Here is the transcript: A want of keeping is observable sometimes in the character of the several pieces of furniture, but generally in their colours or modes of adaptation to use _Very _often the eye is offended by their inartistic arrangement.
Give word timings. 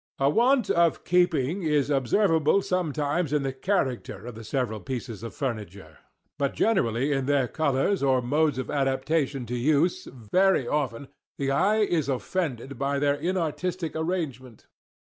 A 0.17 0.31
want 0.31 0.71
of 0.71 1.03
keeping 1.03 1.61
is 1.61 1.91
observable 1.91 2.63
sometimes 2.63 3.31
in 3.31 3.43
the 3.43 3.53
character 3.53 4.25
of 4.25 4.33
the 4.33 4.43
several 4.43 4.79
pieces 4.79 5.21
of 5.21 5.35
furniture, 5.35 5.99
but 6.39 6.55
generally 6.55 7.11
in 7.11 7.27
their 7.27 7.47
colours 7.47 8.01
or 8.01 8.19
modes 8.19 8.57
of 8.57 8.71
adaptation 8.71 9.45
to 9.45 9.55
use 9.55 10.05
_Very 10.07 10.65
_often 10.65 11.07
the 11.37 11.51
eye 11.51 11.81
is 11.81 12.09
offended 12.09 12.79
by 12.79 12.97
their 12.97 13.13
inartistic 13.15 13.91
arrangement. 13.95 14.65